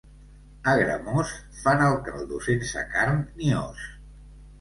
A 0.69 0.71
Gramós 0.77 1.33
fan 1.57 1.83
el 1.87 1.97
caldo 2.07 2.39
sense 2.47 2.87
carn 2.95 3.21
ni 3.43 3.53
os. 3.59 3.85